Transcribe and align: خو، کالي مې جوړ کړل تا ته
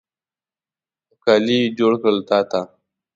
خو، 1.07 1.13
کالي 1.23 1.59
مې 1.65 1.73
جوړ 1.77 1.93
کړل 2.01 2.17
تا 2.29 2.39
ته 2.51 2.61